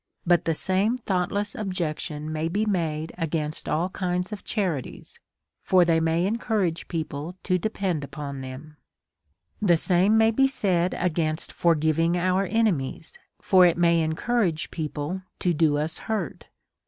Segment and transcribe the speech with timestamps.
[0.25, 5.19] But the same thoughtless objection may be made against all kind of charities,
[5.61, 8.75] for they may encourage people to depend upon thertJ.
[9.61, 15.21] The same may be said against forgiving our ene mies, for it may encourage people
[15.37, 16.47] to do us hurt.